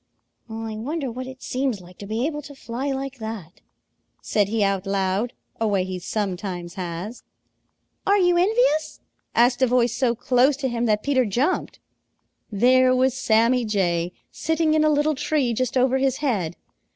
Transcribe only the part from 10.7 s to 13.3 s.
that Peter jumped. There was